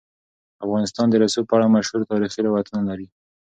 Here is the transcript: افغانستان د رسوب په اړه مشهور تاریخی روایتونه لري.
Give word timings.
افغانستان 0.65 1.07
د 1.09 1.15
رسوب 1.23 1.45
په 1.47 1.53
اړه 1.57 1.73
مشهور 1.75 2.01
تاریخی 2.11 2.41
روایتونه 2.47 2.81
لري. 2.89 3.07